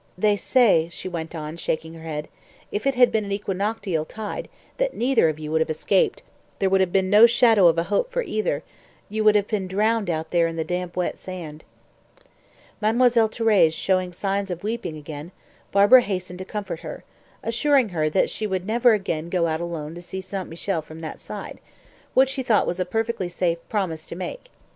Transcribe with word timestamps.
They 0.17 0.35
say," 0.35 0.89
she 0.91 1.07
went 1.07 1.35
on, 1.35 1.57
shaking 1.57 1.93
her 1.93 2.01
head, 2.01 2.27
"if 2.71 2.87
it 2.87 2.95
had 2.95 3.11
been 3.11 3.25
an 3.25 3.31
equinoctial 3.31 4.03
tide, 4.03 4.49
that 4.77 4.95
neither 4.95 5.29
of 5.29 5.37
you 5.37 5.51
would 5.51 5.61
have 5.61 5.69
escaped 5.69 6.23
there 6.57 6.71
would 6.71 6.81
have 6.81 6.91
been 6.91 7.07
no 7.11 7.27
shadow 7.27 7.67
of 7.67 7.77
a 7.77 7.83
hope 7.83 8.09
for 8.11 8.23
either 8.23 8.63
you 9.09 9.23
would 9.23 9.33
both 9.35 9.41
have 9.41 9.47
been 9.47 9.67
drowned 9.67 10.09
out 10.09 10.31
there 10.31 10.47
in 10.47 10.55
the 10.55 10.63
damp, 10.63 10.97
wet 10.97 11.19
sand." 11.19 11.63
Mademoiselle 12.81 13.29
Thérèse 13.29 13.73
showing 13.73 14.11
signs 14.11 14.49
of 14.49 14.63
weeping 14.63 14.97
again, 14.97 15.31
Barbara 15.71 16.01
hastened 16.01 16.39
to 16.39 16.45
comfort 16.45 16.79
her, 16.79 17.03
assuring 17.43 17.89
her 17.89 18.09
that 18.09 18.31
she 18.31 18.47
would 18.47 18.65
never 18.65 18.93
again 18.93 19.29
go 19.29 19.45
out 19.45 19.61
alone 19.61 19.93
to 19.93 20.01
see 20.01 20.19
St. 20.19 20.49
Michel 20.49 20.81
from 20.81 21.01
that 21.01 21.19
side, 21.19 21.59
which 22.15 22.29
she 22.29 22.41
thought 22.41 22.65
was 22.65 22.79
a 22.79 22.85
perfectly 22.85 23.29
safe 23.29 23.59
promise 23.69 24.07
to 24.07 24.15
make. 24.15 24.49